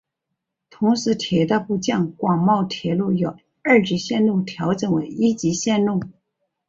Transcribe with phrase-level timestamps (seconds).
[0.71, 6.01] 同时铁道部将广茂铁路由二级线路调整为一级线路。